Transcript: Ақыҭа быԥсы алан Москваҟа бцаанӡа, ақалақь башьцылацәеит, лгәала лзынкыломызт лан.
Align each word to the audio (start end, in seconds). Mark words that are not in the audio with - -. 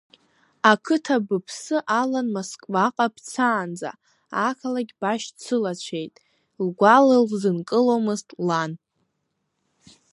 Ақыҭа 0.71 1.17
быԥсы 1.27 1.77
алан 1.99 2.27
Москваҟа 2.35 3.07
бцаанӡа, 3.15 3.91
ақалақь 4.47 4.93
башьцылацәеит, 5.01 6.13
лгәала 6.65 7.15
лзынкыломызт 7.27 8.27
лан. 8.47 8.71